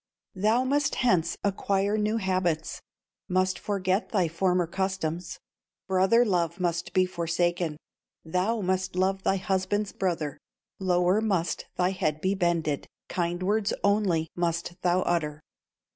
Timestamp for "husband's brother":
9.37-10.39